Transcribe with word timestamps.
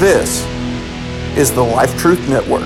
This 0.00 0.46
is 1.36 1.52
the 1.52 1.62
Life 1.62 1.94
Truth 1.98 2.26
Network. 2.26 2.62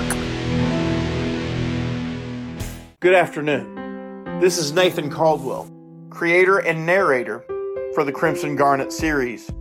Good 3.01 3.13
afternoon. 3.13 4.39
This 4.39 4.57
is 4.57 4.71
Nathan 4.71 5.09
Caldwell, 5.09 5.69
creator 6.09 6.59
and 6.59 6.85
narrator 6.85 7.43
for 7.93 8.05
the 8.05 8.11
Crimson 8.13 8.55
Garnet 8.55 8.93
series. 8.93 9.51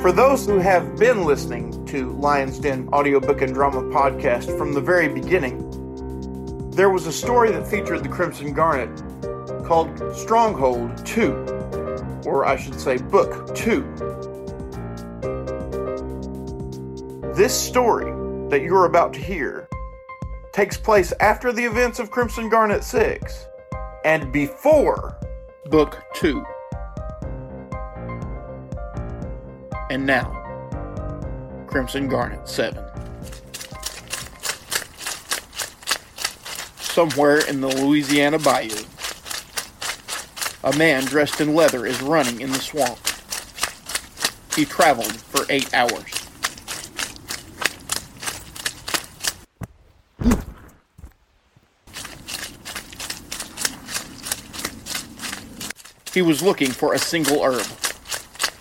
For 0.00 0.12
those 0.12 0.46
who 0.46 0.60
have 0.60 0.96
been 0.96 1.24
listening 1.24 1.84
to 1.86 2.12
Lion's 2.12 2.60
Den 2.60 2.88
audiobook 2.90 3.42
and 3.42 3.52
drama 3.52 3.82
podcast 3.82 4.56
from 4.56 4.74
the 4.74 4.80
very 4.80 5.08
beginning, 5.08 5.58
there 6.70 6.90
was 6.90 7.08
a 7.08 7.12
story 7.12 7.50
that 7.50 7.66
featured 7.66 8.04
the 8.04 8.08
Crimson 8.08 8.52
Garnet 8.52 8.96
called 9.66 10.14
Stronghold 10.14 11.04
2, 11.04 12.22
or 12.26 12.46
I 12.46 12.54
should 12.54 12.78
say, 12.78 12.98
Book 12.98 13.56
2. 13.56 14.27
This 17.38 17.54
story 17.56 18.10
that 18.50 18.62
you're 18.62 18.86
about 18.86 19.12
to 19.12 19.20
hear 19.20 19.68
takes 20.50 20.76
place 20.76 21.12
after 21.20 21.52
the 21.52 21.62
events 21.62 22.00
of 22.00 22.10
Crimson 22.10 22.48
Garnet 22.48 22.82
6 22.82 23.46
and 24.04 24.32
before 24.32 25.16
Book 25.66 26.02
2. 26.14 26.44
And 29.88 30.04
now, 30.04 30.32
Crimson 31.68 32.08
Garnet 32.08 32.48
7. 32.48 32.84
Somewhere 36.80 37.48
in 37.48 37.60
the 37.60 37.68
Louisiana 37.68 38.40
bayou, 38.40 38.74
a 40.64 40.76
man 40.76 41.04
dressed 41.04 41.40
in 41.40 41.54
leather 41.54 41.86
is 41.86 42.02
running 42.02 42.40
in 42.40 42.50
the 42.50 42.58
swamp. 42.58 42.98
He 44.56 44.64
traveled 44.64 45.14
for 45.14 45.46
eight 45.50 45.72
hours. 45.72 46.17
He 56.18 56.22
was 56.22 56.42
looking 56.42 56.72
for 56.72 56.94
a 56.94 56.98
single 56.98 57.44
herb. 57.44 57.64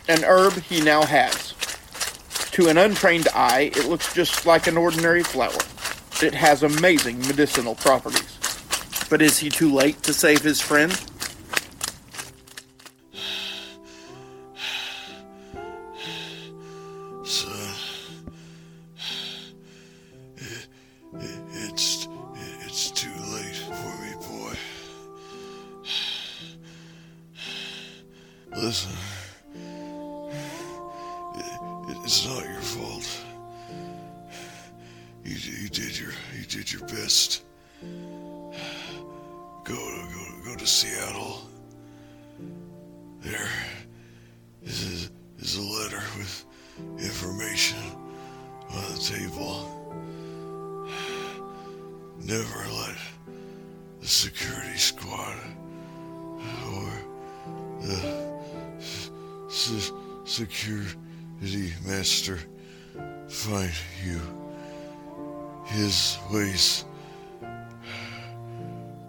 An 0.07 0.23
herb 0.23 0.53
he 0.61 0.79
now 0.79 1.01
has. 1.01 1.55
To 2.51 2.67
an 2.67 2.77
untrained 2.77 3.27
eye, 3.33 3.71
it 3.75 3.85
looks 3.85 4.13
just 4.13 4.45
like 4.45 4.67
an 4.67 4.77
ordinary 4.77 5.23
flower. 5.23 5.57
It 6.21 6.35
has 6.35 6.61
amazing 6.61 7.17
medicinal 7.21 7.73
properties. 7.73 8.37
But 9.09 9.23
is 9.23 9.39
he 9.39 9.49
too 9.49 9.73
late 9.73 10.03
to 10.03 10.13
save 10.13 10.43
his 10.43 10.61
friend? 10.61 10.91
Listen, 28.55 28.91
it, 31.35 31.97
it's 32.03 32.25
not 32.25 32.43
your 32.43 32.61
fault. 32.61 33.23
You, 35.23 35.35
you 35.35 35.69
did 35.69 35.99
your 35.99 36.11
you 36.37 36.45
did 36.45 36.71
your 36.71 36.81
best. 36.87 37.43
Go 37.81 39.75
to 39.75 40.07
go 40.13 40.25
go 40.45 40.55
to 40.55 40.65
Seattle. 40.65 41.41
There 43.21 43.49
is 44.63 45.09
a, 45.39 45.41
is 45.41 45.57
a 45.57 45.61
letter 45.61 46.01
with 46.17 46.45
information 46.99 47.79
on 48.69 48.93
the 48.93 48.99
table. 48.99 49.73
Never 52.19 52.65
let 52.71 52.95
the 53.99 54.07
security 54.07 54.77
squad 54.77 55.35
or 56.71 56.86
security 60.37 61.73
master 61.83 62.37
find 63.27 63.71
you. 64.05 64.21
His 65.65 66.15
ways 66.31 66.85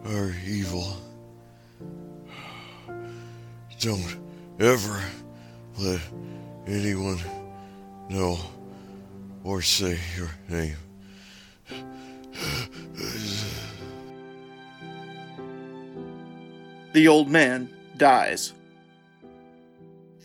are 0.06 0.34
evil. 0.46 0.96
Don't 3.78 4.16
ever 4.58 5.02
let 5.76 6.00
anyone 6.66 7.20
know 8.08 8.38
or 9.44 9.60
say 9.60 9.98
your 10.16 10.30
name. 10.48 10.76
The 16.94 17.06
old 17.06 17.28
man 17.28 17.68
dies. 17.98 18.54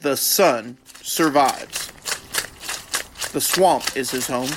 The 0.01 0.15
son 0.15 0.77
survives. 1.03 1.91
The 3.33 3.41
swamp 3.41 3.95
is 3.95 4.09
his 4.09 4.27
home. 4.27 4.49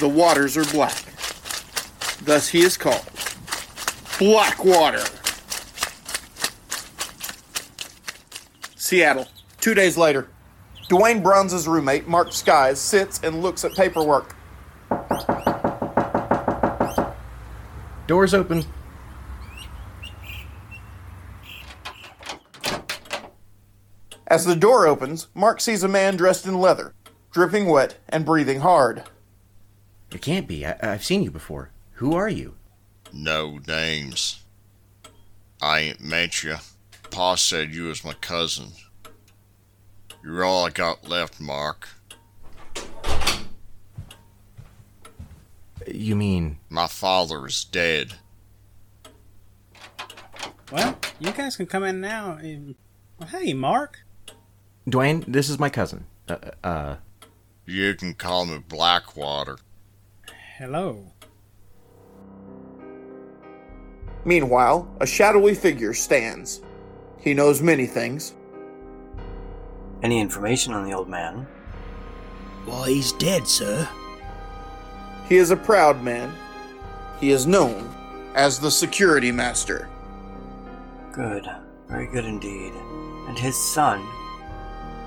The 0.00 0.08
waters 0.08 0.56
are 0.56 0.64
black. 0.64 1.04
Thus 2.24 2.48
he 2.48 2.62
is 2.62 2.76
called 2.76 3.04
Blackwater. 4.18 5.04
Seattle. 8.76 9.28
Two 9.60 9.74
days 9.74 9.96
later, 9.96 10.28
Dwayne 10.88 11.22
Bronze's 11.22 11.68
roommate, 11.68 12.08
Mark 12.08 12.32
Skies, 12.32 12.80
sits 12.80 13.20
and 13.22 13.42
looks 13.42 13.64
at 13.64 13.72
paperwork. 13.74 14.34
Doors 18.06 18.34
open. 18.34 18.64
As 24.30 24.44
the 24.44 24.54
door 24.56 24.86
opens, 24.86 25.26
Mark 25.34 25.60
sees 25.60 25.82
a 25.82 25.88
man 25.88 26.16
dressed 26.16 26.46
in 26.46 26.60
leather, 26.60 26.94
dripping 27.32 27.66
wet 27.66 27.98
and 28.08 28.24
breathing 28.24 28.60
hard. 28.60 29.02
It 30.12 30.22
can't 30.22 30.46
be. 30.46 30.64
I- 30.64 30.78
I've 30.80 31.04
seen 31.04 31.22
you 31.24 31.30
before. 31.32 31.70
Who 31.94 32.14
are 32.14 32.28
you? 32.28 32.54
No 33.12 33.58
names. 33.66 34.44
I 35.60 35.80
ain't 35.80 36.00
met 36.00 36.42
you. 36.44 36.56
Pa 37.10 37.34
said 37.34 37.74
you 37.74 37.84
was 37.84 38.04
my 38.04 38.14
cousin. 38.14 38.68
You're 40.22 40.44
all 40.44 40.64
I 40.66 40.70
got 40.70 41.08
left, 41.08 41.40
Mark. 41.40 41.88
You 45.86 46.14
mean 46.14 46.58
My 46.68 46.86
father 46.86 47.46
is 47.46 47.64
dead. 47.64 48.14
Well, 50.70 50.96
you 51.18 51.32
guys 51.32 51.56
can 51.56 51.66
come 51.66 51.82
in 51.82 52.00
now. 52.00 52.34
and- 52.34 52.76
Well, 53.18 53.28
hey, 53.28 53.52
Mark. 53.54 54.00
Dwayne? 54.90 55.24
This 55.26 55.48
is 55.48 55.58
my 55.58 55.68
cousin. 55.68 56.06
Uh, 56.28 56.36
uh, 56.62 56.96
You 57.66 57.94
can 57.94 58.14
call 58.14 58.46
me 58.46 58.58
Blackwater. 58.58 59.58
Hello. 60.58 61.12
Meanwhile, 64.24 64.88
a 65.00 65.06
shadowy 65.06 65.54
figure 65.54 65.94
stands. 65.94 66.60
He 67.18 67.32
knows 67.34 67.62
many 67.62 67.86
things. 67.86 68.34
Any 70.02 70.20
information 70.20 70.72
on 70.72 70.84
the 70.84 70.92
old 70.94 71.08
man? 71.08 71.46
Why, 72.66 72.88
he's 72.90 73.12
dead, 73.12 73.46
sir. 73.46 73.88
He 75.28 75.36
is 75.36 75.50
a 75.50 75.56
proud 75.56 76.02
man. 76.02 76.32
He 77.20 77.30
is 77.30 77.46
known 77.46 77.94
as 78.34 78.58
the 78.58 78.70
Security 78.70 79.32
Master. 79.32 79.88
Good. 81.12 81.46
Very 81.88 82.06
good 82.06 82.24
indeed. 82.24 82.72
And 83.28 83.38
his 83.38 83.56
son? 83.56 84.06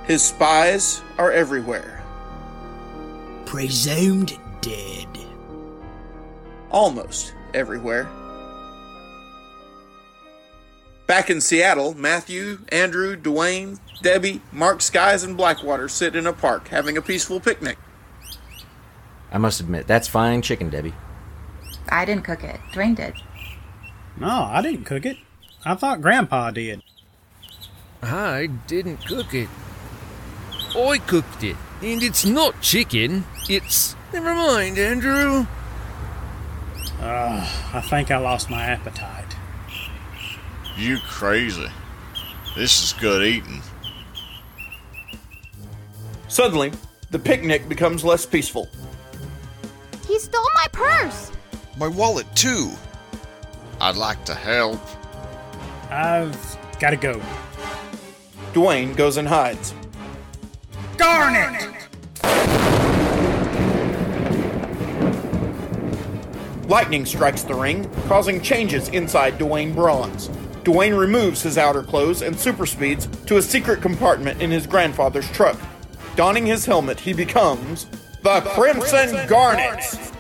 His 0.05 0.21
spies 0.21 1.01
are 1.17 1.31
everywhere. 1.31 2.03
Presumed 3.45 4.37
dead. 4.59 5.07
Almost 6.71 7.33
everywhere. 7.53 8.09
Back 11.07 11.29
in 11.29 11.39
Seattle, 11.39 11.93
Matthew, 11.93 12.59
Andrew, 12.69 13.15
Dwayne, 13.15 13.79
Debbie, 14.01 14.41
Mark 14.51 14.81
Skies, 14.81 15.23
and 15.23 15.37
Blackwater 15.37 15.87
sit 15.87 16.15
in 16.15 16.27
a 16.27 16.33
park 16.33 16.69
having 16.69 16.97
a 16.97 17.01
peaceful 17.01 17.39
picnic. 17.39 17.77
I 19.31 19.37
must 19.37 19.59
admit, 19.59 19.87
that's 19.87 20.07
fine 20.07 20.41
chicken, 20.41 20.69
Debbie. 20.69 20.93
I 21.89 22.05
didn't 22.05 22.23
cook 22.23 22.43
it. 22.43 22.59
Dwayne 22.73 22.95
did. 22.95 23.15
No, 24.17 24.27
I 24.27 24.61
didn't 24.61 24.85
cook 24.85 25.05
it. 25.05 25.17
I 25.65 25.75
thought 25.75 26.01
Grandpa 26.01 26.51
did. 26.51 26.81
I 28.01 28.47
didn't 28.67 29.05
cook 29.05 29.33
it. 29.33 29.49
I 30.75 30.97
cooked 30.97 31.43
it, 31.43 31.55
and 31.81 32.01
it's 32.01 32.25
not 32.25 32.59
chicken. 32.61 33.25
It's. 33.49 33.95
Never 34.11 34.33
mind, 34.33 34.77
Andrew. 34.77 35.45
Uh, 36.99 37.69
I 37.73 37.81
think 37.89 38.11
I 38.11 38.17
lost 38.17 38.49
my 38.49 38.63
appetite. 38.63 39.35
You 40.77 40.97
crazy. 41.07 41.67
This 42.55 42.83
is 42.83 42.93
good 42.93 43.23
eating. 43.25 43.61
Suddenly, 46.27 46.71
The 47.13 47.19
picnic 47.19 47.69
becomes 47.69 48.03
less 48.03 48.25
peaceful. 48.25 48.67
He 50.07 50.17
stole 50.17 50.49
my 50.55 50.65
purse! 50.71 51.31
My 51.77 51.87
wallet, 51.87 52.25
too! 52.35 52.71
I'd 53.79 53.97
like 53.97 54.25
to 54.25 54.33
help. 54.33 54.81
I've 55.91 56.57
gotta 56.79 56.95
go. 56.95 57.21
Dwayne 58.53 58.95
goes 58.97 59.17
and 59.17 59.27
hides. 59.27 59.75
Garnet! 61.03 61.89
Lightning 66.69 67.05
strikes 67.05 67.41
the 67.43 67.53
ring, 67.53 67.91
causing 68.07 68.39
changes 68.39 68.87
inside 68.87 69.37
Dwayne 69.37 69.75
Bronze. 69.75 70.29
Dwayne 70.63 70.97
removes 70.97 71.41
his 71.41 71.57
outer 71.57 71.83
clothes 71.83 72.21
and 72.21 72.39
super 72.39 72.65
speeds 72.65 73.07
to 73.25 73.35
a 73.35 73.41
secret 73.41 73.81
compartment 73.81 74.41
in 74.41 74.49
his 74.49 74.65
grandfather's 74.65 75.29
truck. 75.31 75.59
Donning 76.15 76.45
his 76.45 76.65
helmet, 76.65 77.01
he 77.01 77.11
becomes 77.11 77.85
the, 78.21 78.39
Crimson, 78.39 78.89
Crimson 78.89 79.27
Garnet. 79.27 79.81
Garnet. 79.81 80.11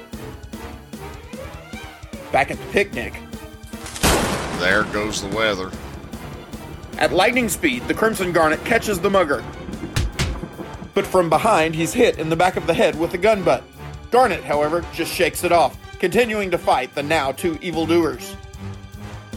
Back 2.33 2.51
at 2.51 2.57
the 2.57 2.71
picnic. 2.73 3.13
There 4.59 4.83
goes 4.91 5.21
the 5.21 5.33
weather. 5.33 5.71
At 6.97 7.13
lightning 7.13 7.47
speed, 7.47 7.87
the 7.87 7.93
Crimson 7.93 8.33
Garnet 8.33 8.65
catches 8.65 8.99
the 8.99 9.09
mugger. 9.09 9.41
But 10.93 11.07
from 11.07 11.29
behind, 11.29 11.75
he's 11.75 11.93
hit 11.93 12.19
in 12.19 12.29
the 12.29 12.35
back 12.35 12.55
of 12.55 12.67
the 12.67 12.73
head 12.73 12.97
with 12.97 13.13
a 13.13 13.17
gun 13.17 13.43
butt. 13.43 13.63
Garnet, 14.11 14.43
however, 14.43 14.85
just 14.93 15.11
shakes 15.11 15.43
it 15.43 15.51
off, 15.51 15.77
continuing 15.99 16.51
to 16.51 16.57
fight 16.57 16.93
the 16.93 17.01
now 17.01 17.31
two 17.31 17.57
evildoers. 17.61 18.35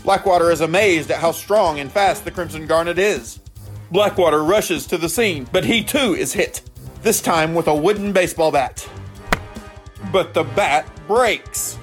Blackwater 0.02 0.50
is 0.50 0.60
amazed 0.60 1.10
at 1.10 1.18
how 1.18 1.32
strong 1.32 1.80
and 1.80 1.90
fast 1.90 2.24
the 2.24 2.30
Crimson 2.30 2.66
Garnet 2.66 2.98
is. 2.98 3.40
Blackwater 3.90 4.44
rushes 4.44 4.86
to 4.86 4.98
the 4.98 5.08
scene, 5.08 5.48
but 5.50 5.64
he 5.64 5.82
too 5.82 6.14
is 6.14 6.32
hit, 6.32 6.62
this 7.02 7.20
time 7.20 7.54
with 7.54 7.68
a 7.68 7.74
wooden 7.74 8.12
baseball 8.12 8.52
bat. 8.52 8.88
But 10.12 10.34
the 10.34 10.44
bat 10.44 10.86
breaks. 11.06 11.78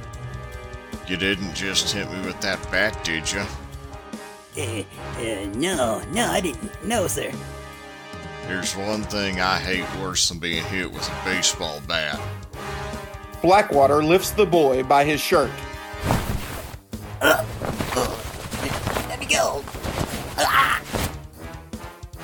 You 1.07 1.17
didn't 1.17 1.53
just 1.53 1.91
hit 1.93 2.09
me 2.11 2.25
with 2.25 2.39
that 2.41 2.61
bat, 2.71 3.03
did 3.03 3.31
you? 3.31 3.43
Uh, 4.55 4.83
uh, 5.17 5.45
no, 5.55 6.01
no, 6.11 6.27
I 6.27 6.39
didn't. 6.39 6.85
No, 6.85 7.07
sir. 7.07 7.31
There's 8.47 8.75
one 8.75 9.03
thing 9.03 9.39
I 9.39 9.57
hate 9.57 9.85
worse 10.01 10.27
than 10.27 10.39
being 10.39 10.63
hit 10.65 10.91
with 10.91 11.07
a 11.07 11.25
baseball 11.25 11.81
bat. 11.87 12.19
Blackwater 13.41 14.03
lifts 14.03 14.31
the 14.31 14.45
boy 14.45 14.83
by 14.83 15.05
his 15.05 15.21
shirt. 15.21 15.51
Uh, 17.21 17.45
let 19.07 19.19
me 19.19 19.25
go. 19.25 19.63
Ah. 20.37 20.81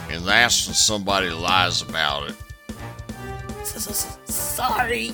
And 0.09 0.25
that's 0.25 0.67
when 0.67 0.75
somebody 0.75 1.29
lies 1.29 1.81
about 1.81 2.29
it. 2.29 2.35
Sorry. 4.25 5.13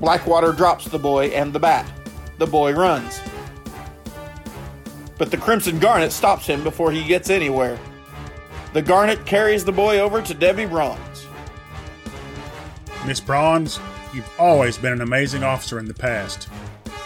Blackwater 0.00 0.52
drops 0.52 0.84
the 0.86 0.98
boy 0.98 1.28
and 1.28 1.52
the 1.52 1.58
bat. 1.58 1.90
The 2.38 2.46
boy 2.46 2.74
runs. 2.74 3.20
But 5.16 5.30
the 5.30 5.38
Crimson 5.38 5.78
Garnet 5.78 6.12
stops 6.12 6.46
him 6.46 6.62
before 6.62 6.92
he 6.92 7.04
gets 7.04 7.30
anywhere. 7.30 7.78
The 8.76 8.82
Garnet 8.82 9.24
carries 9.24 9.64
the 9.64 9.72
boy 9.72 10.00
over 10.00 10.20
to 10.20 10.34
Debbie 10.34 10.66
Bronze. 10.66 11.26
Miss 13.06 13.20
Bronze, 13.20 13.80
you've 14.12 14.30
always 14.38 14.76
been 14.76 14.92
an 14.92 15.00
amazing 15.00 15.42
officer 15.42 15.78
in 15.78 15.86
the 15.86 15.94
past. 15.94 16.50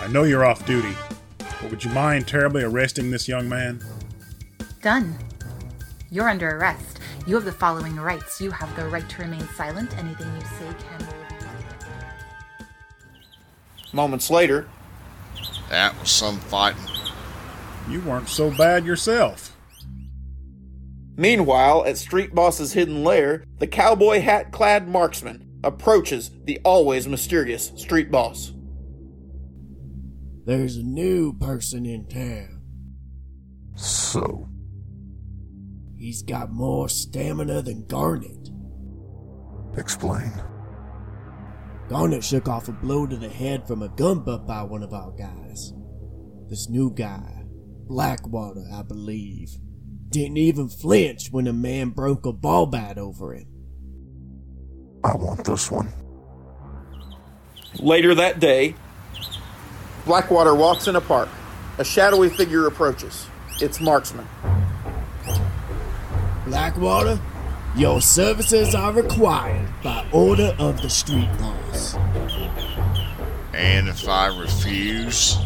I 0.00 0.08
know 0.08 0.24
you're 0.24 0.44
off 0.44 0.66
duty, 0.66 0.96
but 1.38 1.70
would 1.70 1.84
you 1.84 1.92
mind 1.92 2.26
terribly 2.26 2.64
arresting 2.64 3.12
this 3.12 3.28
young 3.28 3.48
man? 3.48 3.84
Done. 4.82 5.16
You're 6.10 6.28
under 6.28 6.56
arrest. 6.56 6.98
You 7.24 7.36
have 7.36 7.44
the 7.44 7.52
following 7.52 7.94
rights. 7.94 8.40
You 8.40 8.50
have 8.50 8.74
the 8.74 8.88
right 8.88 9.08
to 9.08 9.22
remain 9.22 9.46
silent. 9.54 9.96
Anything 9.96 10.26
you 10.34 10.42
say 10.58 10.74
can 10.88 11.06
Moments 13.92 14.28
later, 14.28 14.66
that 15.68 15.96
was 16.00 16.10
some 16.10 16.40
fighting. 16.40 16.82
You 17.88 18.00
weren't 18.00 18.28
so 18.28 18.50
bad 18.50 18.84
yourself. 18.84 19.56
Meanwhile, 21.20 21.84
at 21.84 21.98
Street 21.98 22.34
Boss's 22.34 22.72
hidden 22.72 23.04
lair, 23.04 23.44
the 23.58 23.66
cowboy 23.66 24.20
hat 24.20 24.52
clad 24.52 24.88
marksman 24.88 25.60
approaches 25.62 26.30
the 26.44 26.58
always 26.64 27.06
mysterious 27.06 27.72
Street 27.76 28.10
Boss. 28.10 28.54
There's 30.46 30.78
a 30.78 30.82
new 30.82 31.34
person 31.34 31.84
in 31.84 32.08
town. 32.08 32.62
So? 33.74 34.48
He's 35.98 36.22
got 36.22 36.52
more 36.52 36.88
stamina 36.88 37.60
than 37.60 37.84
Garnet. 37.86 38.48
Explain. 39.76 40.32
Garnet 41.90 42.24
shook 42.24 42.48
off 42.48 42.68
a 42.68 42.72
blow 42.72 43.06
to 43.06 43.18
the 43.18 43.28
head 43.28 43.66
from 43.66 43.82
a 43.82 43.90
gun 43.90 44.20
butt 44.20 44.46
by 44.46 44.62
one 44.62 44.82
of 44.82 44.94
our 44.94 45.12
guys. 45.12 45.74
This 46.48 46.70
new 46.70 46.90
guy, 46.90 47.44
Blackwater, 47.86 48.64
I 48.72 48.80
believe, 48.80 49.50
didn't 50.10 50.38
even 50.38 50.68
flinch 50.68 51.28
when 51.30 51.46
a 51.46 51.52
man 51.52 51.90
broke 51.90 52.26
a 52.26 52.32
ball 52.32 52.66
bat 52.66 52.98
over 52.98 53.34
him. 53.34 53.46
I 55.04 55.14
want 55.16 55.44
this 55.44 55.70
one. 55.70 55.92
Later 57.78 58.14
that 58.16 58.40
day, 58.40 58.74
Blackwater 60.04 60.54
walks 60.54 60.88
in 60.88 60.96
a 60.96 61.00
park. 61.00 61.28
A 61.78 61.84
shadowy 61.84 62.28
figure 62.28 62.66
approaches. 62.66 63.26
It's 63.60 63.80
Marksman. 63.80 64.26
Blackwater, 66.46 67.20
your 67.76 68.00
services 68.00 68.74
are 68.74 68.92
required 68.92 69.68
by 69.82 70.06
order 70.12 70.54
of 70.58 70.82
the 70.82 70.90
street 70.90 71.30
boss. 71.38 71.94
And 73.54 73.88
if 73.88 74.08
I 74.08 74.26
refuse? 74.38 75.36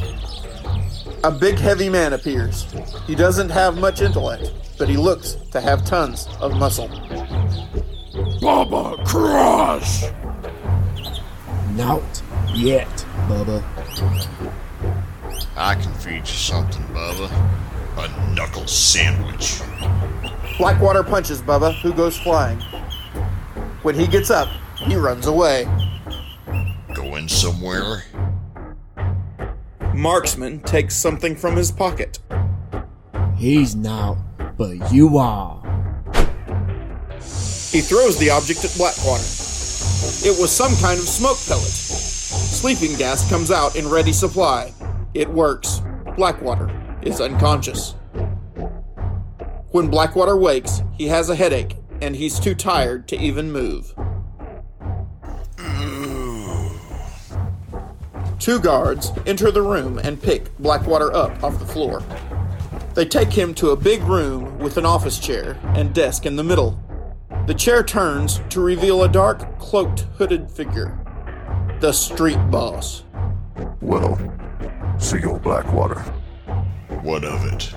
A 1.25 1.31
big 1.31 1.59
heavy 1.59 1.89
man 1.89 2.13
appears. 2.13 2.67
He 3.07 3.15
doesn't 3.15 3.49
have 3.49 3.79
much 3.79 4.03
intellect, 4.03 4.53
but 4.77 4.91
he 4.91 4.99
looks 4.99 5.39
to 5.53 5.61
have 5.63 5.83
tons 5.87 6.29
of 6.39 6.53
muscle. 6.53 6.89
Bubba 8.43 9.03
Crush! 9.07 10.05
Not 11.71 12.23
yet, 12.55 12.87
Bubba. 13.27 13.65
I 15.57 15.77
can 15.77 15.95
feed 15.95 16.19
you 16.19 16.27
something, 16.27 16.83
Bubba. 16.89 17.31
A 17.97 18.35
knuckle 18.35 18.67
sandwich. 18.67 19.63
Blackwater 20.59 21.03
punches 21.03 21.41
Bubba, 21.41 21.73
who 21.81 21.95
goes 21.95 22.19
flying. 22.19 22.61
When 23.81 23.95
he 23.95 24.07
gets 24.07 24.29
up, 24.31 24.51
he 24.77 24.95
runs 24.95 25.25
away. 25.25 25.67
Going 26.95 27.29
somewhere? 27.29 28.05
Marksman 29.95 30.59
takes 30.61 30.97
something 30.97 31.37
from 31.37 31.55
his 31.55 31.71
pocket. 31.71 32.19
He's 33.37 33.77
not, 33.77 34.17
but 34.59 34.93
you 34.93 35.19
are. 35.19 35.63
He 37.71 37.81
throws 37.81 38.19
the 38.19 38.31
object 38.31 38.65
at 38.65 38.75
Blackwater. 38.77 39.23
It 39.23 40.37
was 40.41 40.51
some 40.51 40.75
kind 40.77 40.99
of 40.99 41.07
smoke 41.07 41.39
pellet. 41.47 41.63
Sleeping 41.63 42.97
gas 42.97 43.29
comes 43.31 43.53
out 43.53 43.77
in 43.77 43.89
ready 43.89 44.13
supply. 44.13 44.73
It 45.15 45.29
works. 45.29 45.81
Blackwater 46.17 46.71
is 47.03 47.21
unconscious. 47.21 47.95
When 49.71 49.89
Blackwater 49.89 50.37
wakes, 50.37 50.83
he 50.95 51.07
has 51.07 51.31
a 51.31 51.37
headache 51.37 51.77
and 52.03 52.17
he's 52.17 52.41
too 52.41 52.57
tired 52.57 53.07
to 53.09 53.17
even 53.17 53.53
move. 53.53 53.94
Two 58.45 58.61
guards 58.61 59.11
enter 59.25 59.51
the 59.51 59.63
room 59.63 59.97
and 59.97 60.21
pick 60.21 60.55
Blackwater 60.59 61.11
up 61.17 61.43
off 61.43 61.59
the 61.59 61.65
floor. 61.65 62.03
They 62.93 63.07
take 63.07 63.33
him 63.33 63.55
to 63.55 63.71
a 63.71 63.77
big 63.77 64.03
room 64.03 64.59
with 64.59 64.77
an 64.77 64.85
office 64.85 65.19
chair 65.19 65.59
and 65.75 65.95
desk 65.95 66.27
in 66.27 66.37
the 66.37 66.45
middle. 66.45 66.79
The 67.47 67.55
chair 67.55 67.83
turns 67.83 68.43
to 68.51 68.61
reveal 68.61 69.03
a 69.03 69.09
dark, 69.09 69.59
cloaked, 69.59 70.01
hooded 70.19 70.51
figure. 70.51 70.95
The 71.81 71.91
street 71.93 72.37
boss. 72.51 73.05
Well, 73.81 74.19
see 74.99 75.25
old 75.25 75.43
Blackwater. 75.43 76.01
What 77.01 77.25
of 77.25 77.47
it? 77.47 77.73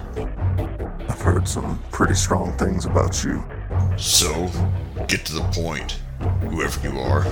I've 1.10 1.22
heard 1.22 1.48
some 1.48 1.82
pretty 1.94 2.16
strong 2.16 2.52
things 2.58 2.86
about 2.86 3.24
you. 3.24 3.42
So, 3.96 4.52
get 5.08 5.26
to 5.28 5.36
the 5.36 5.50
point, 5.54 5.94
whoever 6.42 6.86
you 6.86 7.00
are. 7.00 7.26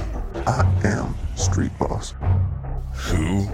I 0.48 0.64
am 0.86 1.16
Street 1.36 1.78
Boss. 1.78 2.14
Who? 2.96 3.48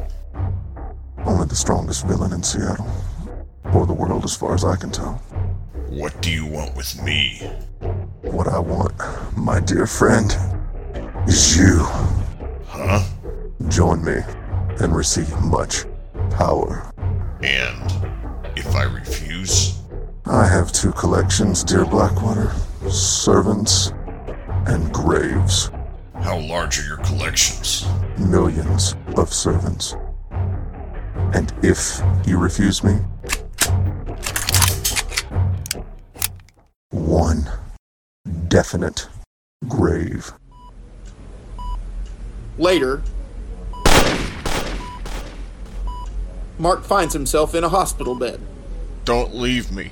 Only 1.25 1.47
the 1.47 1.55
strongest 1.55 2.07
villain 2.07 2.33
in 2.33 2.43
Seattle. 2.43 2.87
Or 3.73 3.85
the 3.85 3.93
world, 3.93 4.23
as 4.23 4.35
far 4.35 4.53
as 4.53 4.63
I 4.63 4.75
can 4.75 4.91
tell. 4.91 5.13
What 5.89 6.21
do 6.21 6.31
you 6.31 6.45
want 6.45 6.75
with 6.75 7.01
me? 7.03 7.37
What 8.21 8.47
I 8.47 8.59
want, 8.59 8.93
my 9.35 9.59
dear 9.59 9.85
friend, 9.87 10.35
is 11.27 11.57
you. 11.57 11.79
Huh? 12.67 13.03
Join 13.67 14.03
me 14.03 14.19
and 14.79 14.95
receive 14.95 15.29
much 15.41 15.85
power. 16.29 16.91
And 17.43 17.91
if 18.55 18.75
I 18.75 18.83
refuse? 18.83 19.79
I 20.25 20.45
have 20.47 20.71
two 20.71 20.91
collections, 20.93 21.63
dear 21.63 21.85
Blackwater 21.85 22.51
servants 22.89 23.93
and 24.65 24.91
graves. 24.93 25.71
How 26.23 26.39
large 26.39 26.79
are 26.79 26.85
your 26.85 26.97
collections? 26.97 27.85
Millions 28.17 28.95
of 29.17 29.33
servants. 29.33 29.95
And 31.33 31.51
if 31.63 32.01
you 32.25 32.37
refuse 32.37 32.83
me, 32.83 32.99
one 36.91 37.49
definite 38.47 39.07
grave. 39.67 40.31
Later, 42.57 43.01
Mark 46.59 46.83
finds 46.83 47.13
himself 47.13 47.55
in 47.55 47.63
a 47.63 47.69
hospital 47.69 48.13
bed. 48.13 48.39
Don't 49.05 49.33
leave 49.33 49.71
me. 49.71 49.91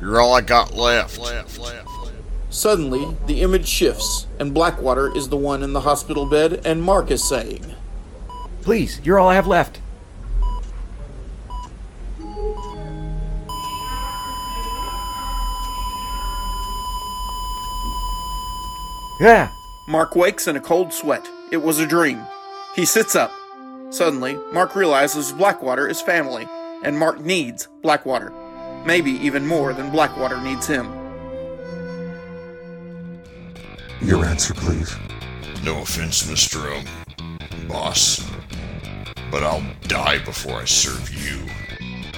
You're 0.00 0.20
all 0.20 0.34
I 0.34 0.40
got 0.40 0.74
left. 0.74 1.18
left, 1.18 1.58
left. 1.58 1.88
Suddenly, 2.50 3.16
the 3.26 3.42
image 3.42 3.68
shifts, 3.68 4.26
and 4.38 4.54
Blackwater 4.54 5.14
is 5.14 5.28
the 5.28 5.36
one 5.36 5.62
in 5.62 5.74
the 5.74 5.82
hospital 5.82 6.24
bed, 6.24 6.62
and 6.64 6.82
Mark 6.82 7.10
is 7.10 7.28
saying, 7.28 7.74
Please, 8.62 9.00
you're 9.04 9.18
all 9.18 9.28
I 9.28 9.34
have 9.34 9.46
left. 9.46 9.80
Yeah. 19.20 19.50
Mark 19.88 20.14
wakes 20.14 20.46
in 20.46 20.56
a 20.56 20.60
cold 20.60 20.92
sweat. 20.92 21.28
It 21.50 21.56
was 21.56 21.80
a 21.80 21.86
dream. 21.86 22.22
He 22.76 22.84
sits 22.84 23.16
up. 23.16 23.32
Suddenly, 23.90 24.38
Mark 24.52 24.76
realizes 24.76 25.32
Blackwater 25.32 25.88
is 25.88 26.00
family, 26.00 26.46
and 26.84 26.98
Mark 26.98 27.20
needs 27.20 27.68
Blackwater. 27.82 28.32
Maybe 28.86 29.10
even 29.12 29.46
more 29.46 29.72
than 29.72 29.90
Blackwater 29.90 30.40
needs 30.40 30.66
him. 30.66 30.97
Your 34.00 34.24
answer, 34.24 34.54
please. 34.54 34.94
No 35.64 35.82
offense, 35.82 36.22
Mr. 36.30 36.78
Um, 36.78 37.68
boss, 37.68 38.24
but 39.30 39.42
I'll 39.42 39.64
die 39.82 40.18
before 40.24 40.60
I 40.60 40.64
serve 40.64 41.12
you. 41.12 41.40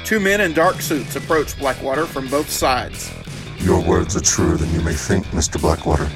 Two 0.05 0.21
men 0.21 0.43
in 0.43 0.53
dark 0.53 0.83
suits 0.83 1.17
approach 1.17 1.59
Blackwater 1.59 2.05
from 2.05 2.29
both 2.29 2.51
sides. 2.51 3.11
Your 3.59 3.83
words 3.83 4.15
are 4.15 4.21
truer 4.21 4.57
than 4.57 4.73
you 4.75 4.83
may 4.83 4.93
think, 4.93 5.25
Mr. 5.29 5.61
Blackwater. 5.61 6.09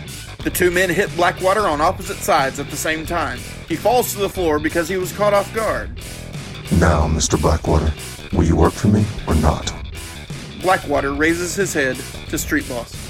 The 0.43 0.51
two 0.51 0.71
men 0.71 0.91
hit 0.91 1.15
Blackwater 1.17 1.67
on 1.67 1.81
opposite 1.81 2.19
sides 2.19 2.61
at 2.61 2.69
the 2.69 2.77
same 2.77 3.07
time. 3.07 3.39
He 3.67 3.77
falls 3.77 4.13
to 4.13 4.19
the 4.19 4.29
floor 4.29 4.59
because 4.59 4.89
he 4.89 4.99
was 4.99 5.13
caught 5.13 5.33
off 5.33 5.53
guard. 5.55 5.97
Now, 6.73 7.09
Mr. 7.09 7.41
Blackwater, 7.41 7.93
will 8.37 8.45
you 8.45 8.57
work 8.57 8.75
for 8.75 8.89
me 8.89 9.07
or 9.27 9.35
not? 9.37 9.73
Blackwater 10.61 11.15
raises 11.15 11.55
his 11.55 11.73
head 11.73 11.97
to 12.29 12.39
Street 12.39 12.69
Boss. 12.69 13.04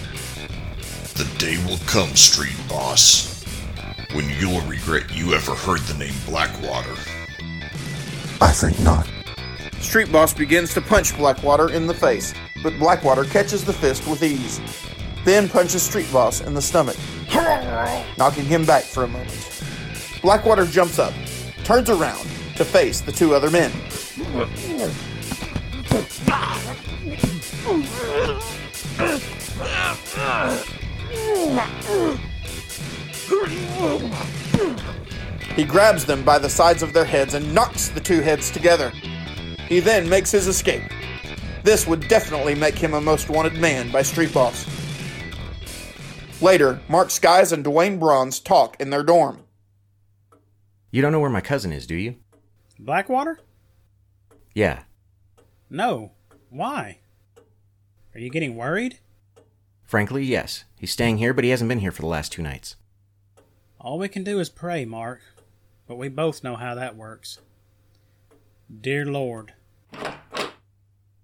The 1.15 1.31
day 1.39 1.57
will 1.65 1.79
come, 1.87 2.09
Street 2.17 2.57
Boss, 2.69 3.45
when 4.15 4.29
you'll 4.31 4.61
regret 4.63 5.15
you 5.15 5.33
ever 5.35 5.55
heard 5.55 5.79
the 5.83 5.97
name 5.97 6.15
Blackwater. 6.27 6.95
I 8.41 8.51
think 8.51 8.81
not. 8.81 9.09
Street 9.79 10.11
Boss 10.11 10.35
begins 10.35 10.75
to 10.75 10.81
punch 10.81 11.17
Blackwater 11.17 11.71
in 11.71 11.87
the 11.87 11.95
face, 11.95 12.35
but 12.65 12.77
Blackwater 12.81 13.23
catches 13.23 13.65
the 13.65 13.73
fist 13.73 14.09
with 14.09 14.25
ease. 14.25 14.61
Then 15.25 15.49
punches 15.49 15.85
Street 15.85 16.13
Boss 16.13 16.41
in 16.41 16.53
the 16.53 16.61
stomach, 16.61 16.97
knocking 18.19 18.45
him 18.45 18.65
back 18.65 18.83
for 18.83 19.05
a 19.05 19.09
moment. 19.09 19.31
Blackwater 20.21 20.67
jumps 20.67 20.99
up, 20.99 21.15
turns 21.63 21.91
around 21.91 22.29
to 22.57 22.65
face 22.65 23.01
the 23.01 23.13
two 23.13 23.37
other 23.37 23.53
men. 23.53 23.71
He 35.57 35.65
grabs 35.65 36.05
them 36.05 36.25
by 36.25 36.39
the 36.39 36.49
sides 36.49 36.83
of 36.83 36.93
their 36.93 37.05
heads 37.05 37.35
and 37.35 37.55
knocks 37.55 37.89
the 37.89 38.01
two 38.01 38.21
heads 38.21 38.51
together. 38.51 38.91
He 39.69 39.81
then 39.81 40.09
makes 40.09 40.33
his 40.33 40.49
escape. 40.49 40.83
This 41.63 41.87
would 41.87 42.09
definitely 42.09 42.55
make 42.55 42.77
him 42.77 42.95
a 42.95 43.01
most 43.01 43.31
wanted 43.31 43.55
man 43.55 43.91
by 43.91 44.03
Street 44.03 44.35
Boss. 44.35 44.67
Later, 46.43 46.81
Mark 46.89 47.11
Skies 47.11 47.53
and 47.53 47.65
Dwayne 47.65 47.99
Bronze 47.99 48.41
talk 48.41 48.79
in 48.81 48.91
their 48.91 49.03
dorm. 49.03 49.45
You 50.91 51.01
don't 51.03 51.13
know 51.13 51.21
where 51.21 51.31
my 51.31 51.41
cousin 51.41 51.73
is, 51.73 51.87
do 51.87 51.95
you? 51.95 52.17
Blackwater? 52.79 53.39
Yeah. 54.55 54.83
No. 55.71 56.13
Why? 56.51 56.99
Are 58.15 58.21
you 58.21 58.31
getting 58.31 58.57
worried? 58.57 58.99
Frankly, 59.85 60.25
yes. 60.25 60.65
He's 60.79 60.93
staying 60.93 61.19
here, 61.19 61.33
but 61.33 61.45
he 61.45 61.51
hasn't 61.51 61.69
been 61.69 61.79
here 61.79 61.93
for 61.93 62.03
the 62.03 62.09
last 62.09 62.33
two 62.33 62.43
nights. 62.43 62.77
All 63.81 63.99
we 63.99 64.09
can 64.09 64.25
do 64.25 64.41
is 64.41 64.49
pray, 64.49 64.85
Mark. 64.85 65.21
But 65.87 65.97
we 65.97 66.09
both 66.09 66.43
know 66.43 66.57
how 66.57 66.75
that 66.75 66.97
works. 66.97 67.41
Dear 68.81 69.05
Lord. 69.07 69.53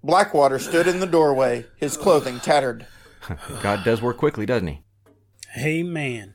Blackwater 0.02 0.59
stood 0.59 0.87
in 0.87 1.00
the 1.00 1.07
doorway, 1.07 1.67
his 1.76 1.97
clothing 1.97 2.40
tattered. 2.40 2.87
God 3.62 3.85
does 3.85 4.00
work 4.00 4.17
quickly, 4.17 4.47
doesn't 4.47 4.69
he? 4.69 4.83
Amen. 5.59 6.35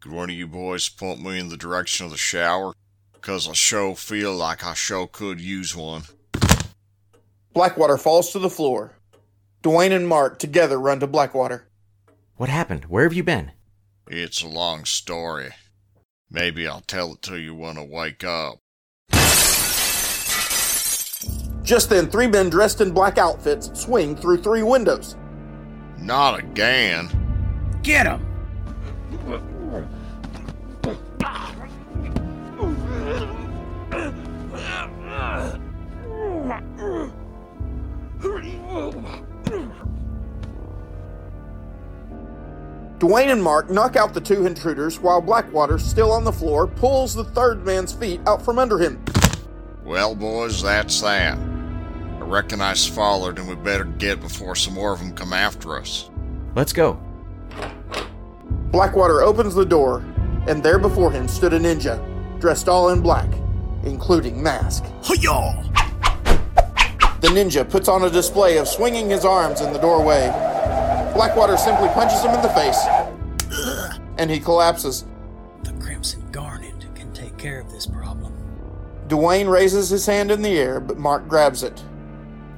Could 0.00 0.12
one 0.12 0.30
of 0.30 0.36
you 0.36 0.46
boys 0.46 0.88
point 0.88 1.22
me 1.22 1.38
in 1.38 1.48
the 1.48 1.56
direction 1.56 2.04
of 2.04 2.12
the 2.12 2.18
shower? 2.18 2.74
Because 3.12 3.48
I 3.48 3.52
sure 3.52 3.94
feel 3.94 4.34
like 4.34 4.64
I 4.64 4.74
sure 4.74 5.06
could 5.06 5.40
use 5.40 5.76
one. 5.76 6.02
Blackwater 7.52 7.96
falls 7.96 8.32
to 8.32 8.38
the 8.38 8.50
floor. 8.50 8.96
Dwayne 9.62 9.92
and 9.92 10.08
Mark 10.08 10.38
together 10.38 10.78
run 10.78 10.98
to 11.00 11.06
Blackwater. 11.06 11.68
What 12.36 12.48
happened? 12.48 12.86
Where 12.86 13.04
have 13.04 13.12
you 13.12 13.22
been? 13.22 13.52
It's 14.08 14.42
a 14.42 14.48
long 14.48 14.84
story. 14.84 15.50
Maybe 16.32 16.66
I'll 16.66 16.80
tell 16.80 17.12
it 17.12 17.22
to 17.22 17.38
you 17.38 17.54
when 17.54 17.76
I 17.76 17.84
wake 17.84 18.24
up. 18.24 18.58
Just 21.62 21.90
then, 21.90 22.08
three 22.08 22.26
men 22.26 22.48
dressed 22.48 22.80
in 22.80 22.92
black 22.92 23.18
outfits 23.18 23.70
swing 23.78 24.16
through 24.16 24.38
three 24.38 24.62
windows. 24.62 25.16
Not 25.98 26.38
again. 26.38 27.10
Get 27.82 28.06
him! 28.06 28.31
Dwayne 43.02 43.32
and 43.32 43.42
Mark 43.42 43.68
knock 43.68 43.96
out 43.96 44.14
the 44.14 44.20
two 44.20 44.46
intruders 44.46 45.00
while 45.00 45.20
Blackwater, 45.20 45.76
still 45.76 46.12
on 46.12 46.22
the 46.22 46.30
floor, 46.30 46.68
pulls 46.68 47.12
the 47.12 47.24
third 47.24 47.66
man's 47.66 47.92
feet 47.92 48.20
out 48.28 48.40
from 48.40 48.60
under 48.60 48.78
him. 48.78 49.04
Well, 49.84 50.14
boys, 50.14 50.62
that's 50.62 51.00
that. 51.00 51.36
I 51.36 52.20
reckon 52.20 52.60
I 52.60 52.74
followed 52.74 53.40
and 53.40 53.48
we 53.48 53.56
better 53.56 53.82
get 53.82 54.20
before 54.20 54.54
some 54.54 54.74
more 54.74 54.92
of 54.92 55.00
them 55.00 55.12
come 55.14 55.32
after 55.32 55.76
us. 55.76 56.10
Let's 56.54 56.72
go. 56.72 57.00
Blackwater 58.70 59.22
opens 59.22 59.56
the 59.56 59.66
door, 59.66 60.04
and 60.46 60.62
there 60.62 60.78
before 60.78 61.10
him 61.10 61.26
stood 61.26 61.54
a 61.54 61.58
ninja, 61.58 61.98
dressed 62.38 62.68
all 62.68 62.90
in 62.90 63.00
black, 63.00 63.28
including 63.82 64.40
mask. 64.40 64.84
Hi-yah! 65.02 65.60
The 67.20 67.28
ninja 67.28 67.68
puts 67.68 67.88
on 67.88 68.04
a 68.04 68.10
display 68.10 68.58
of 68.58 68.68
swinging 68.68 69.10
his 69.10 69.24
arms 69.24 69.60
in 69.60 69.72
the 69.72 69.80
doorway. 69.80 70.51
Blackwater 71.14 71.56
simply 71.56 71.88
punches 71.88 72.22
him 72.22 72.32
in 72.32 72.42
the 72.42 72.48
face, 72.50 72.78
and 74.18 74.30
he 74.30 74.40
collapses. 74.40 75.06
The 75.62 75.72
Crimson 75.74 76.30
Garnet 76.30 76.86
can 76.94 77.12
take 77.12 77.36
care 77.36 77.60
of 77.60 77.70
this 77.70 77.86
problem. 77.86 78.32
Dwayne 79.08 79.50
raises 79.50 79.90
his 79.90 80.06
hand 80.06 80.30
in 80.30 80.42
the 80.42 80.58
air, 80.58 80.80
but 80.80 80.98
Mark 80.98 81.28
grabs 81.28 81.62
it. 81.62 81.82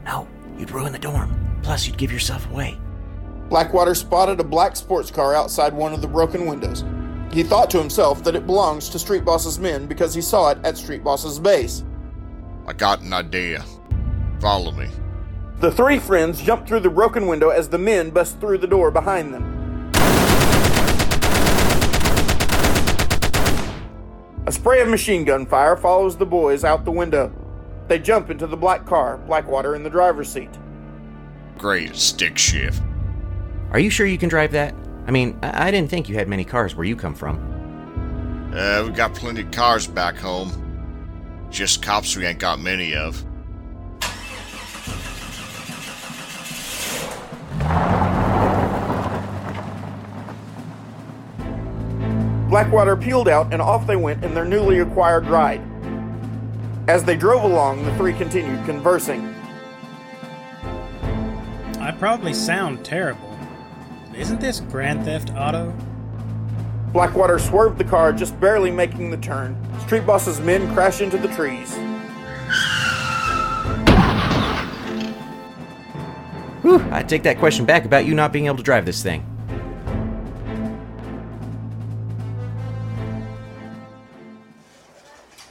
No, 0.04 0.28
you'd 0.56 0.70
ruin 0.70 0.92
the 0.92 0.98
dorm. 0.98 1.60
Plus, 1.62 1.86
you'd 1.86 1.98
give 1.98 2.12
yourself 2.12 2.48
away. 2.50 2.78
Blackwater 3.48 3.94
spotted 3.94 4.40
a 4.40 4.44
black 4.44 4.76
sports 4.76 5.10
car 5.10 5.34
outside 5.34 5.72
one 5.72 5.92
of 5.92 6.00
the 6.00 6.08
broken 6.08 6.46
windows. 6.46 6.84
He 7.32 7.42
thought 7.42 7.70
to 7.70 7.78
himself 7.78 8.22
that 8.24 8.36
it 8.36 8.46
belongs 8.46 8.88
to 8.90 8.98
Street 8.98 9.24
Boss's 9.24 9.58
men 9.58 9.86
because 9.86 10.14
he 10.14 10.22
saw 10.22 10.50
it 10.50 10.58
at 10.64 10.78
Street 10.78 11.02
Boss's 11.02 11.38
base. 11.38 11.84
I 12.66 12.72
got 12.72 13.00
an 13.00 13.12
idea. 13.12 13.64
Follow 14.40 14.70
me. 14.70 14.88
The 15.64 15.72
three 15.72 15.98
friends 15.98 16.42
jump 16.42 16.66
through 16.66 16.80
the 16.80 16.90
broken 16.90 17.26
window 17.26 17.48
as 17.48 17.70
the 17.70 17.78
men 17.78 18.10
bust 18.10 18.38
through 18.38 18.58
the 18.58 18.66
door 18.66 18.90
behind 18.90 19.32
them. 19.32 19.90
A 24.46 24.52
spray 24.52 24.82
of 24.82 24.88
machine 24.88 25.24
gun 25.24 25.46
fire 25.46 25.74
follows 25.74 26.18
the 26.18 26.26
boys 26.26 26.64
out 26.64 26.84
the 26.84 26.90
window. 26.90 27.32
They 27.88 27.98
jump 27.98 28.28
into 28.28 28.46
the 28.46 28.58
black 28.58 28.84
car, 28.84 29.16
Blackwater 29.16 29.74
in 29.74 29.82
the 29.82 29.88
driver's 29.88 30.28
seat. 30.30 30.50
Great 31.56 31.96
stick 31.96 32.36
shift. 32.36 32.82
Are 33.70 33.78
you 33.78 33.88
sure 33.88 34.04
you 34.04 34.18
can 34.18 34.28
drive 34.28 34.52
that? 34.52 34.74
I 35.06 35.12
mean, 35.12 35.38
I, 35.42 35.68
I 35.68 35.70
didn't 35.70 35.88
think 35.88 36.10
you 36.10 36.14
had 36.14 36.28
many 36.28 36.44
cars 36.44 36.74
where 36.74 36.84
you 36.84 36.94
come 36.94 37.14
from. 37.14 37.38
Uh, 38.54 38.84
we 38.84 38.90
got 38.92 39.14
plenty 39.14 39.40
of 39.40 39.50
cars 39.50 39.86
back 39.86 40.16
home. 40.16 41.48
Just 41.50 41.82
cops 41.82 42.14
we 42.18 42.26
ain't 42.26 42.38
got 42.38 42.60
many 42.60 42.94
of. 42.94 43.24
Blackwater 52.54 52.94
peeled 52.94 53.26
out 53.26 53.52
and 53.52 53.60
off 53.60 53.84
they 53.84 53.96
went 53.96 54.22
in 54.22 54.32
their 54.32 54.44
newly 54.44 54.78
acquired 54.78 55.26
ride. 55.26 55.60
As 56.86 57.02
they 57.02 57.16
drove 57.16 57.42
along, 57.42 57.84
the 57.84 57.92
three 57.96 58.12
continued 58.12 58.64
conversing. 58.64 59.34
I 61.80 61.92
probably 61.98 62.32
sound 62.32 62.84
terrible. 62.84 63.36
Isn't 64.16 64.40
this 64.40 64.60
Grand 64.60 65.04
Theft 65.04 65.32
Auto? 65.36 65.74
Blackwater 66.92 67.40
swerved 67.40 67.76
the 67.76 67.82
car, 67.82 68.12
just 68.12 68.38
barely 68.38 68.70
making 68.70 69.10
the 69.10 69.16
turn. 69.16 69.56
Street 69.80 70.06
Boss's 70.06 70.40
men 70.40 70.72
crashed 70.74 71.00
into 71.00 71.18
the 71.18 71.26
trees. 71.34 71.74
Whew, 76.62 76.86
I 76.92 77.02
take 77.02 77.24
that 77.24 77.40
question 77.40 77.64
back 77.64 77.84
about 77.84 78.06
you 78.06 78.14
not 78.14 78.32
being 78.32 78.46
able 78.46 78.58
to 78.58 78.62
drive 78.62 78.86
this 78.86 79.02
thing. 79.02 79.26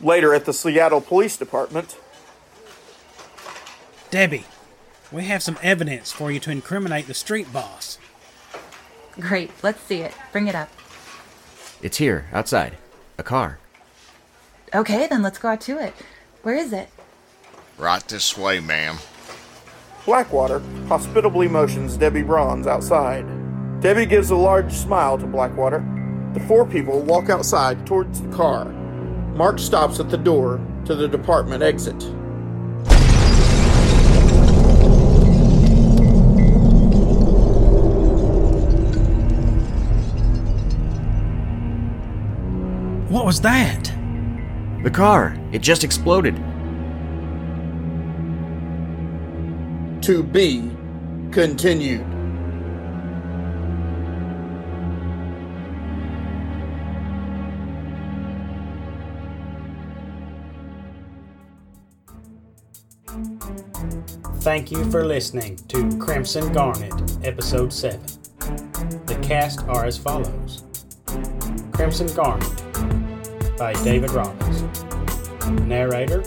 Later 0.04 0.34
at 0.34 0.44
the 0.44 0.52
Seattle 0.52 1.00
Police 1.00 1.38
Department, 1.38 1.98
Debbie, 4.12 4.44
we 5.14 5.24
have 5.24 5.42
some 5.42 5.58
evidence 5.64 6.12
for 6.12 6.30
you 6.30 6.42
to 6.42 6.52
incriminate 6.52 7.08
the 7.08 7.14
street 7.14 7.54
boss. 7.54 7.98
Great, 9.18 9.52
let's 9.64 9.82
see 9.82 10.02
it. 10.02 10.14
Bring 10.34 10.48
it 10.48 10.56
up. 10.56 10.70
It's 11.82 11.98
here, 11.98 12.26
outside. 12.34 12.78
A 13.18 13.24
car. 13.24 13.60
Okay, 14.76 15.08
then 15.08 15.22
let's 15.22 15.38
go 15.38 15.48
out 15.48 15.62
to 15.62 15.82
it. 15.82 15.94
Where 16.42 16.56
is 16.56 16.74
it? 16.74 16.90
Right 17.78 18.06
this 18.06 18.38
way, 18.38 18.60
ma'am. 18.60 18.98
Blackwater 20.06 20.60
hospitably 20.90 21.48
motions 21.48 21.96
Debbie 21.96 22.24
Bronze 22.24 22.68
outside. 22.68 23.26
Debbie 23.80 24.06
gives 24.06 24.32
a 24.32 24.36
large 24.36 24.74
smile 24.74 25.18
to 25.18 25.26
Blackwater. 25.26 25.80
The 26.34 26.42
four 26.42 26.66
people 26.66 27.00
walk 27.00 27.30
outside 27.30 27.88
towards 27.88 28.22
the 28.22 28.30
car. 28.36 28.83
Mark 29.36 29.58
stops 29.58 30.00
at 30.00 30.12
the 30.12 30.18
door 30.18 30.62
to 30.86 30.94
the 30.94 31.08
department 31.08 31.64
exit. 31.64 31.96
What 43.10 43.26
was 43.26 43.42
that? 43.42 43.86
The 44.84 44.92
car. 44.92 45.36
It 45.52 45.64
just 45.64 45.84
exploded. 45.84 46.36
To 50.04 50.22
be 50.22 50.70
continued. 51.32 52.13
Thank 64.42 64.72
you 64.72 64.90
for 64.90 65.06
listening 65.06 65.58
to 65.68 65.98
Crimson 66.00 66.52
Garnet, 66.52 66.94
Episode 67.24 67.72
7. 67.72 68.00
The 69.06 69.20
cast 69.22 69.62
are 69.68 69.86
as 69.86 70.00
follows. 70.00 70.64
Crimson 71.74 72.08
Garnet 72.16 72.50
by 73.56 73.74
David 73.84 74.10
Robbins, 74.12 74.64
narrator 75.62 76.24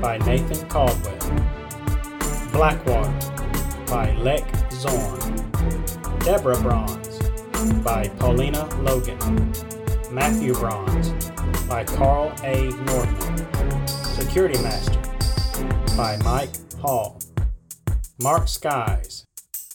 by 0.00 0.18
Nathan 0.18 0.68
Caldwell, 0.68 1.16
Blackwater 2.50 3.14
by 3.86 4.12
Lek 4.16 4.44
Zorn, 4.72 5.20
Deborah 6.20 6.60
Bronze 6.60 7.20
by 7.84 8.08
Paulina 8.18 8.66
Logan, 8.82 9.52
Matthew 10.10 10.54
Bronze 10.54 11.10
by 11.68 11.84
Carl 11.84 12.32
A. 12.42 12.70
Norton, 12.84 13.86
Security 13.86 14.60
Master 14.60 15.05
by 15.96 16.18
Mike 16.18 16.50
Hall, 16.82 17.18
Mark 18.20 18.48
Skies 18.48 19.24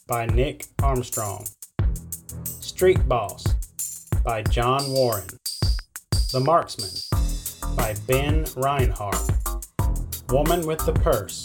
by 0.07 0.27
Nick 0.27 0.67
Armstrong, 0.83 1.47
Street 2.43 3.07
Boss 3.09 3.43
by 4.23 4.43
John 4.43 4.91
Warren, 4.91 5.27
The 6.31 6.39
Marksman 6.39 6.91
by 7.75 7.95
Ben 8.05 8.45
Reinhardt, 8.55 9.31
Woman 10.29 10.67
with 10.67 10.85
the 10.85 10.93
Purse 10.93 11.43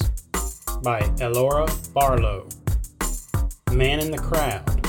by 0.82 1.00
Elora 1.20 1.66
Barlow, 1.94 2.46
Man 3.72 4.00
in 4.00 4.10
the 4.10 4.18
Crowd 4.18 4.86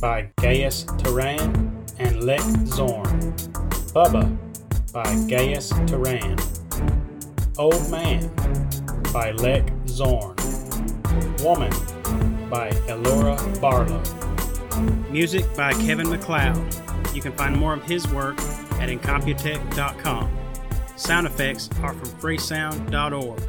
by 0.00 0.30
Gaius 0.40 0.84
Turan 0.96 1.84
and 1.98 2.24
Lek 2.24 2.40
Zorn, 2.64 3.34
Bubba 3.92 4.38
by 4.90 5.04
Gaius 5.28 5.68
Turan, 5.86 6.38
Old 7.58 7.90
Man 7.90 8.30
by 9.12 9.32
Lek 9.32 9.70
Zorn, 9.86 10.36
Woman 11.42 11.70
by 12.48 12.70
Elora 12.88 13.60
Barlow. 13.60 14.02
Music 15.10 15.44
by 15.56 15.72
Kevin 15.74 16.08
MacLeod. 16.08 16.56
You 17.14 17.20
can 17.20 17.32
find 17.32 17.56
more 17.56 17.74
of 17.74 17.82
his 17.84 18.06
work 18.08 18.38
at 18.38 18.88
incompetech.com. 18.88 20.36
Sound 20.96 21.26
effects 21.26 21.68
are 21.82 21.92
from 21.94 22.08
freesound.org. 22.20 23.40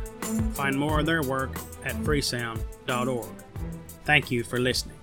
Find 0.56 0.78
more 0.78 1.00
of 1.02 1.06
their 1.06 1.22
work 1.22 1.56
at 1.86 1.96
freesound.org. 1.98 3.30
Thank 4.06 4.32
you 4.32 4.44
for 4.44 4.60
listening. 4.60 4.98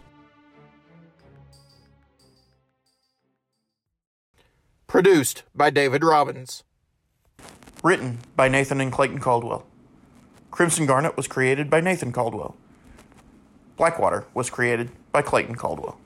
Produced 4.87 5.45
by 5.55 5.71
David 5.71 6.03
Robbins. 6.03 6.65
Written 7.85 8.19
by 8.35 8.49
Nathan 8.49 8.81
and 8.81 8.91
Clayton 8.91 9.21
Caldwell. 9.21 9.65
Crimson 10.51 10.85
Garnet 10.85 11.17
was 11.17 11.29
created 11.29 11.71
by 11.71 11.81
Nathan 11.81 12.11
Caldwell. 12.11 12.57
Blackwater 13.77 14.25
was 14.35 14.51
created 14.51 14.91
by 15.13 15.23
Clayton 15.23 15.55
Caldwell. 15.55 15.97